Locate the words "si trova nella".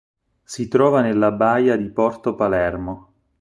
0.43-1.29